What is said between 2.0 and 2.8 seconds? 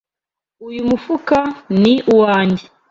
uwanjye.